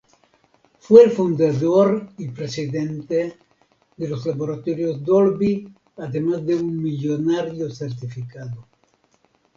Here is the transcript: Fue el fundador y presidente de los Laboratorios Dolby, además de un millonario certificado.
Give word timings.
Fue 0.79 1.03
el 1.03 1.11
fundador 1.11 2.09
y 2.17 2.29
presidente 2.29 3.37
de 3.97 4.09
los 4.09 4.25
Laboratorios 4.25 5.03
Dolby, 5.03 5.71
además 5.97 6.43
de 6.43 6.55
un 6.55 6.81
millonario 6.81 7.69
certificado. 7.69 8.67